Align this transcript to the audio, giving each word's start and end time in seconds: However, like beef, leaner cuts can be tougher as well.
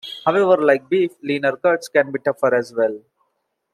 However, 0.25 0.57
like 0.57 0.89
beef, 0.89 1.11
leaner 1.21 1.55
cuts 1.57 1.87
can 1.87 2.11
be 2.11 2.17
tougher 2.17 2.55
as 2.55 2.73
well. 2.73 3.01